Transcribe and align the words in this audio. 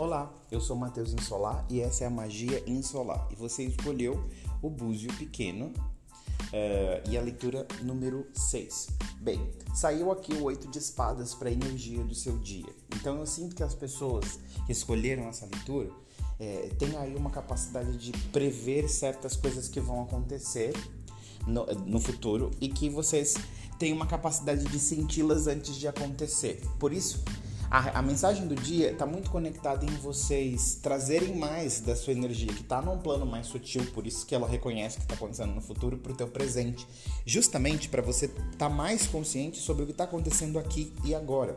Olá, 0.00 0.32
eu 0.50 0.62
sou 0.62 0.76
Matheus 0.76 1.12
Insolar 1.12 1.62
e 1.68 1.82
essa 1.82 2.04
é 2.04 2.06
a 2.06 2.10
Magia 2.10 2.64
Insolar. 2.66 3.28
E 3.30 3.36
você 3.36 3.64
escolheu 3.64 4.30
o 4.62 4.70
Búzio 4.70 5.12
Pequeno 5.18 5.66
uh, 5.66 7.10
e 7.10 7.18
a 7.18 7.20
leitura 7.20 7.68
número 7.82 8.26
6. 8.32 8.88
Bem, 9.20 9.38
saiu 9.74 10.10
aqui 10.10 10.32
o 10.32 10.44
Oito 10.44 10.68
de 10.68 10.78
Espadas 10.78 11.34
para 11.34 11.50
a 11.50 11.52
energia 11.52 12.02
do 12.02 12.14
seu 12.14 12.38
dia. 12.38 12.64
Então 12.96 13.18
eu 13.18 13.26
sinto 13.26 13.54
que 13.54 13.62
as 13.62 13.74
pessoas 13.74 14.38
que 14.64 14.72
escolheram 14.72 15.28
essa 15.28 15.44
leitura 15.44 15.90
é, 16.38 16.70
têm 16.78 16.96
aí 16.96 17.14
uma 17.14 17.28
capacidade 17.28 17.98
de 17.98 18.12
prever 18.28 18.88
certas 18.88 19.36
coisas 19.36 19.68
que 19.68 19.80
vão 19.80 20.04
acontecer 20.04 20.72
no, 21.46 21.66
no 21.66 22.00
futuro 22.00 22.50
e 22.58 22.70
que 22.70 22.88
vocês 22.88 23.34
têm 23.78 23.92
uma 23.92 24.06
capacidade 24.06 24.64
de 24.64 24.78
senti-las 24.78 25.46
antes 25.46 25.76
de 25.76 25.86
acontecer. 25.86 26.62
Por 26.78 26.90
isso, 26.90 27.22
a, 27.70 28.00
a 28.00 28.02
mensagem 28.02 28.48
do 28.48 28.56
dia 28.56 28.90
está 28.90 29.06
muito 29.06 29.30
conectada 29.30 29.86
em 29.86 29.96
vocês 29.98 30.74
trazerem 30.82 31.36
mais 31.36 31.80
da 31.80 31.94
sua 31.94 32.12
energia, 32.12 32.52
que 32.52 32.62
está 32.62 32.82
num 32.82 32.98
plano 32.98 33.24
mais 33.24 33.46
sutil, 33.46 33.86
por 33.94 34.06
isso 34.06 34.26
que 34.26 34.34
ela 34.34 34.48
reconhece 34.48 34.96
que 34.96 35.04
está 35.04 35.14
acontecendo 35.14 35.54
no 35.54 35.60
futuro 35.60 35.96
para 35.96 36.10
o 36.10 36.16
teu 36.16 36.26
presente, 36.26 36.84
justamente 37.24 37.88
para 37.88 38.02
você 38.02 38.26
estar 38.26 38.56
tá 38.58 38.68
mais 38.68 39.06
consciente 39.06 39.58
sobre 39.58 39.84
o 39.84 39.86
que 39.86 39.92
está 39.92 40.04
acontecendo 40.04 40.58
aqui 40.58 40.92
e 41.04 41.14
agora. 41.14 41.56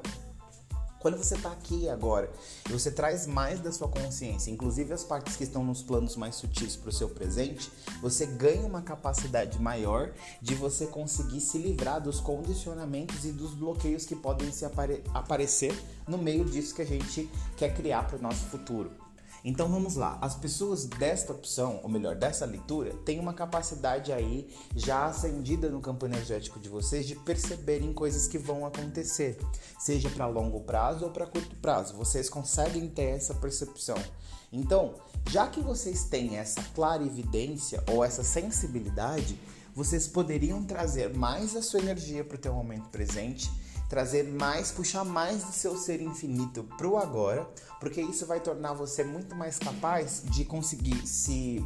Quando 1.04 1.18
você 1.18 1.36
está 1.36 1.52
aqui 1.52 1.90
agora 1.90 2.32
você 2.70 2.90
traz 2.90 3.28
mais 3.28 3.60
da 3.60 3.74
sua 3.74 3.90
consciência, 3.90 4.50
inclusive 4.50 4.94
as 4.94 5.04
partes 5.04 5.36
que 5.36 5.44
estão 5.44 5.62
nos 5.62 5.84
planos 5.84 6.16
mais 6.16 6.36
sutis 6.36 6.78
para 6.78 6.88
o 6.88 6.94
seu 6.94 7.10
presente, 7.10 7.70
você 8.02 8.26
ganha 8.26 8.66
uma 8.66 8.82
capacidade 8.82 9.62
maior 9.62 10.14
de 10.42 10.56
você 10.56 10.88
conseguir 10.88 11.42
se 11.42 11.58
livrar 11.58 12.02
dos 12.02 12.22
condicionamentos 12.22 13.26
e 13.26 13.34
dos 13.34 13.54
bloqueios 13.54 14.06
que 14.06 14.16
podem 14.16 14.50
se 14.54 14.64
apare 14.64 15.04
aparecer 15.14 15.78
no 16.08 16.18
meio 16.18 16.46
disso 16.46 16.74
que 16.74 16.82
a 16.82 16.86
gente 16.86 17.30
quer 17.58 17.76
criar 17.76 18.08
para 18.08 18.18
o 18.18 18.22
nosso 18.22 18.46
futuro. 18.46 19.03
Então 19.46 19.68
vamos 19.68 19.96
lá, 19.96 20.18
as 20.22 20.36
pessoas 20.36 20.86
desta 20.86 21.34
opção, 21.34 21.82
ou 21.84 21.90
melhor, 21.90 22.16
dessa 22.16 22.46
leitura, 22.46 22.94
têm 23.04 23.20
uma 23.20 23.34
capacidade 23.34 24.14
aí 24.14 24.50
já 24.74 25.06
acendida 25.06 25.70
no 25.70 25.82
campo 25.82 26.06
energético 26.06 26.62
de 26.62 26.70
vocês 26.70 27.06
de 27.06 27.16
perceberem 27.16 27.92
coisas 27.92 28.26
que 28.26 28.38
vão 28.38 28.66
acontecer, 28.66 29.38
seja 29.78 30.10
para 30.10 30.28
longo 30.28 30.62
prazo 30.62 31.04
ou 31.04 31.12
para 31.12 31.26
curto 31.26 31.58
prazo. 31.58 31.94
Vocês 31.98 32.30
conseguem 32.30 32.88
ter 32.88 33.16
essa 33.16 33.34
percepção. 33.34 33.98
Então, 34.50 34.94
já 35.30 35.48
que 35.48 35.60
vocês 35.60 36.06
têm 36.06 36.38
essa 36.38 36.64
clarividência 36.74 37.84
ou 37.92 38.02
essa 38.02 38.24
sensibilidade, 38.24 39.38
vocês 39.76 40.08
poderiam 40.08 40.64
trazer 40.64 41.14
mais 41.14 41.56
a 41.56 41.62
sua 41.62 41.80
energia 41.80 42.24
para 42.24 42.36
o 42.36 42.40
teu 42.40 42.54
momento 42.54 42.88
presente 42.90 43.52
trazer 43.94 44.24
mais, 44.24 44.72
puxar 44.72 45.06
mais 45.06 45.44
do 45.44 45.52
seu 45.52 45.78
ser 45.78 46.02
infinito 46.02 46.64
para 46.64 46.88
o 46.88 46.98
agora, 46.98 47.48
porque 47.80 48.02
isso 48.02 48.26
vai 48.26 48.40
tornar 48.40 48.74
você 48.74 49.04
muito 49.04 49.36
mais 49.36 49.60
capaz 49.60 50.24
de 50.32 50.44
conseguir 50.46 51.06
se 51.06 51.64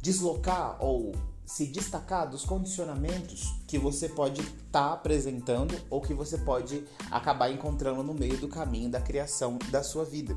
deslocar 0.00 0.82
ou 0.82 1.14
se 1.44 1.66
destacar 1.66 2.26
dos 2.26 2.42
condicionamentos 2.42 3.54
que 3.66 3.78
você 3.78 4.08
pode 4.08 4.40
estar 4.40 4.88
tá 4.88 4.92
apresentando 4.94 5.78
ou 5.90 6.00
que 6.00 6.14
você 6.14 6.38
pode 6.38 6.82
acabar 7.10 7.52
encontrando 7.52 8.02
no 8.02 8.14
meio 8.14 8.38
do 8.38 8.48
caminho 8.48 8.88
da 8.88 8.98
criação 8.98 9.58
da 9.70 9.82
sua 9.82 10.06
vida. 10.06 10.34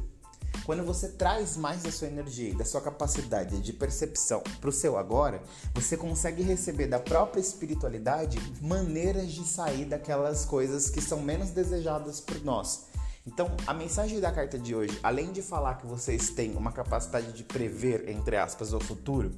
Quando 0.66 0.84
você 0.84 1.10
traz 1.10 1.58
mais 1.58 1.82
da 1.82 1.92
sua 1.92 2.08
energia 2.08 2.50
e 2.50 2.56
da 2.56 2.64
sua 2.64 2.82
capacidade 2.82 3.60
de 3.60 3.74
percepção 3.74 4.44
para 4.60 4.70
o 4.70 4.74
seu 4.74 4.98
agora, 4.98 5.42
você 5.74 5.98
consegue 5.98 6.44
receber 6.44 6.88
da 6.88 7.00
própria 7.00 7.42
espiritualidade 7.42 8.38
maneiras 8.62 9.32
de 9.32 9.44
sair 9.44 9.86
daquelas 9.86 10.46
coisas 10.46 10.90
que 10.90 11.02
são 11.02 11.22
menos 11.22 11.50
desejadas 11.50 12.22
por 12.22 12.44
nós. 12.44 12.86
Então, 13.26 13.52
a 13.66 13.74
mensagem 13.74 14.20
da 14.20 14.32
carta 14.32 14.58
de 14.58 14.76
hoje, 14.76 15.00
além 15.04 15.32
de 15.32 15.42
falar 15.42 15.76
que 15.76 15.86
vocês 15.86 16.30
têm 16.30 16.56
uma 16.56 16.72
capacidade 16.72 17.34
de 17.34 17.44
prever, 17.44 18.08
entre 18.10 18.38
aspas, 18.38 18.74
o 18.74 18.80
futuro, 18.80 19.32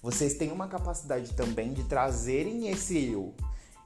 vocês 0.00 0.34
têm 0.34 0.50
uma 0.50 0.66
capacidade 0.68 1.32
também 1.34 1.72
de 1.72 1.84
trazerem 1.84 2.68
esse 2.68 2.98
eu 2.98 3.34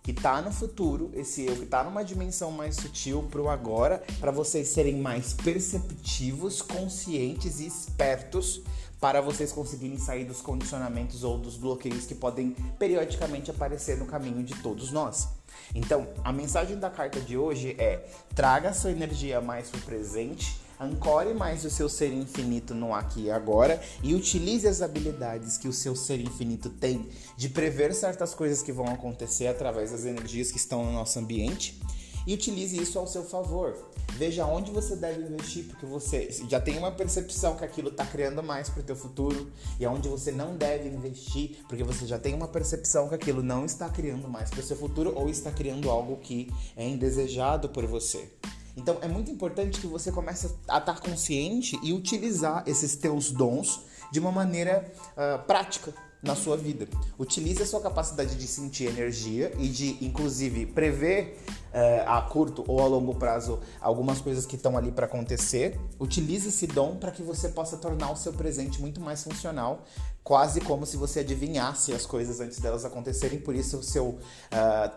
que 0.07 0.13
está 0.13 0.41
no 0.41 0.53
futuro, 0.53 1.11
esse 1.15 1.45
eu 1.45 1.57
que 1.57 1.65
está 1.65 1.83
numa 1.83 2.05
dimensão 2.05 2.53
mais 2.53 2.77
sutil 2.77 3.25
para 3.25 3.43
o 3.43 3.49
agora, 3.49 4.01
para 4.21 4.31
vocês 4.31 4.69
serem 4.69 4.99
mais 4.99 5.33
perceptivos, 5.33 6.63
conscientes 6.63 7.59
e 7.59 7.67
espertos 7.67 8.63
para 9.01 9.21
vocês 9.21 9.51
conseguirem 9.51 9.99
sair 9.99 10.25
dos 10.25 10.41
condicionamentos 10.41 11.25
ou 11.25 11.37
dos 11.37 11.57
bloqueios 11.57 12.07
que 12.07 12.15
podem 12.15 12.53
periodicamente 12.79 13.51
aparecer 13.51 13.99
no 13.99 14.07
caminho 14.07 14.45
de 14.45 14.55
todos 14.63 14.93
nós. 14.93 15.27
Então, 15.75 16.07
a 16.23 16.33
mensagem 16.33 16.79
da 16.79 16.89
carta 16.89 17.21
de 17.21 17.37
hoje 17.37 17.75
é: 17.77 18.07
traga 18.33 18.73
sua 18.73 18.93
energia 18.93 19.41
mais 19.41 19.69
para 19.71 19.81
o 19.81 19.83
presente 19.83 20.57
Ancore 20.79 21.33
mais 21.33 21.65
o 21.65 21.71
seu 21.71 21.89
ser 21.89 22.13
infinito 22.13 22.75
no 22.75 22.95
aqui 22.95 23.25
e 23.25 23.31
agora 23.31 23.81
e 24.03 24.15
utilize 24.15 24.69
as 24.69 24.83
habilidades 24.83 25.57
que 25.57 25.69
o 25.69 25.73
seu 25.73 25.97
ser 25.97 26.21
infinito 26.21 26.69
tem 26.69 27.09
de 27.37 27.49
prever 27.49 27.95
certas 27.95 28.35
coisas 28.35 28.63
que 28.63 28.73
vão 28.73 28.87
acontecer 28.87 29.47
através 29.47 29.93
das 29.93 30.05
energias 30.05 30.51
que 30.51 30.59
estão 30.59 30.85
no 30.85 30.93
nosso 30.93 31.19
ambiente 31.19 31.81
e 32.27 32.35
utilize 32.35 32.77
isso 32.77 32.99
ao 32.99 33.07
seu 33.07 33.23
favor. 33.23 33.77
Veja 34.15 34.47
onde 34.47 34.71
você 34.71 34.97
deve 34.97 35.23
investir, 35.23 35.65
porque 35.65 35.87
você 35.87 36.31
já 36.49 36.61
tem 36.61 36.79
uma 36.79 36.91
percepção 36.91 37.55
que 37.55 37.65
aquilo 37.65 37.91
está 37.91 38.05
criando 38.05 38.43
mais 38.43 38.69
para 38.69 38.81
o 38.81 38.83
teu 38.83 38.97
futuro, 38.97 39.53
e 39.79 39.85
aonde 39.85 40.09
você 40.09 40.33
não 40.33 40.57
deve 40.57 40.89
investir, 40.89 41.59
porque 41.69 41.85
você 41.85 42.07
já 42.07 42.19
tem 42.19 42.35
uma 42.35 42.49
percepção 42.49 43.09
que 43.09 43.15
aquilo 43.15 43.43
não 43.43 43.65
está 43.65 43.89
criando 43.89 44.27
mais 44.27 44.51
para 44.51 44.61
o 44.61 44.63
seu 44.63 44.77
futuro 44.77 45.13
ou 45.15 45.29
está 45.29 45.51
criando 45.53 45.91
algo 45.91 46.17
que 46.17 46.51
é 46.75 46.89
indesejado 46.89 47.69
por 47.69 47.87
você. 47.87 48.31
Então 48.77 48.99
é 49.01 49.09
muito 49.09 49.31
importante 49.31 49.81
que 49.81 49.87
você 49.87 50.13
comece 50.13 50.55
a 50.69 50.79
estar 50.79 51.01
consciente 51.01 51.79
e 51.83 51.93
utilizar 51.93 52.63
esses 52.67 52.95
teus 52.97 53.31
dons 53.31 53.81
de 54.13 54.21
uma 54.21 54.31
maneira 54.31 54.93
uh, 55.13 55.45
prática 55.47 55.95
na 56.23 56.35
sua 56.35 56.57
vida. 56.57 56.89
Utilize 57.19 57.63
a 57.63 57.67
sua 57.67 57.81
capacidade 57.81 58.37
de 58.37 58.47
sentir 58.47 58.87
energia 58.87 59.53
e 59.59 59.69
de, 59.69 60.05
inclusive, 60.05 60.67
prever 60.67 61.39
uh, 61.77 62.09
a 62.09 62.23
curto 62.23 62.65
ou 62.67 62.81
a 62.81 62.87
longo 62.87 63.15
prazo 63.15 63.61
algumas 63.81 64.21
coisas 64.21 64.47
que 64.47 64.57
estão 64.57 64.77
ali 64.77 64.91
para 64.91 65.05
acontecer. 65.05 65.79
Utilize 66.01 66.49
esse 66.49 66.67
dom 66.67 66.97
para 66.97 67.11
que 67.11 67.23
você 67.23 67.51
possa 67.51 67.77
tornar 67.77 68.11
o 68.11 68.17
seu 68.17 68.33
presente 68.33 68.81
muito 68.81 69.01
mais 69.01 69.23
funcional, 69.23 69.85
quase 70.25 70.61
como 70.63 70.87
se 70.87 70.97
você 70.97 71.21
adivinhasse 71.21 71.93
as 71.93 72.07
coisas 72.07 72.41
antes 72.41 72.59
delas 72.59 72.85
acontecerem. 72.85 73.39
Por 73.39 73.55
isso, 73.55 73.79
o 73.79 73.83
seu 73.83 74.07
uh, 74.07 74.19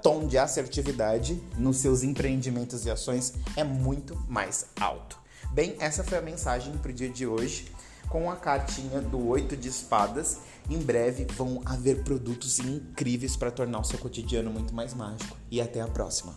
tom 0.01 0.25
de 0.25 0.38
assertividade 0.38 1.41
nos 1.57 1.78
seus 1.78 2.01
empreendimentos 2.01 2.85
e 2.85 2.89
ações 2.89 3.34
é 3.57 3.63
muito 3.63 4.18
mais 4.28 4.68
alto. 4.79 5.19
Bem, 5.51 5.75
essa 5.79 6.03
foi 6.03 6.18
a 6.18 6.22
mensagem 6.22 6.78
para 6.78 6.91
o 6.91 6.94
dia 6.94 7.09
de 7.09 7.28
hoje 7.28 7.72
com 8.07 8.29
a 8.29 8.35
cartinha 8.35 9.01
do 9.01 9.28
oito 9.28 9.56
de 9.56 9.68
espadas. 9.68 10.39
Em 10.69 10.79
breve 10.79 11.25
vão 11.35 11.62
haver 11.66 12.03
produtos 12.03 12.59
incríveis 12.59 13.35
para 13.35 13.51
tornar 13.51 13.79
o 13.79 13.84
seu 13.84 14.00
cotidiano 14.00 14.51
muito 14.51 14.73
mais 14.73 14.94
mágico. 14.94 15.38
E 15.50 15.62
até 15.62 15.81
a 15.81 15.88
próxima. 15.88 16.35